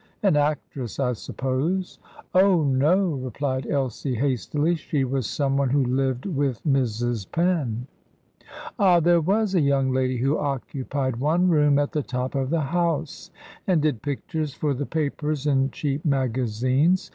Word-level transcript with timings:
An 0.23 0.35
actress, 0.35 0.99
I 0.99 1.13
suppose?" 1.13 1.99
"Oh, 2.33 2.63
no!" 2.63 3.09
replied 3.13 3.67
Elsie 3.67 4.15
hastily. 4.15 4.73
"She 4.73 5.03
was 5.03 5.27
some 5.27 5.57
one 5.57 5.69
who 5.69 5.83
lived 5.85 6.25
with 6.25 6.59
Mrs. 6.63 7.31
Penn." 7.31 7.85
"Ah, 8.79 8.99
there 8.99 9.21
was 9.21 9.53
a 9.53 9.61
young 9.61 9.91
lady 9.91 10.17
who 10.17 10.39
occupied 10.39 11.17
one 11.17 11.49
room 11.49 11.77
at 11.77 11.91
the 11.91 12.01
top 12.01 12.33
of 12.33 12.49
the 12.49 12.61
house, 12.61 13.29
and 13.67 13.79
did 13.83 14.01
pictures 14.01 14.55
for 14.55 14.73
the 14.73 14.87
papers 14.87 15.45
and 15.45 15.71
cheap 15.71 16.03
magazines. 16.03 17.07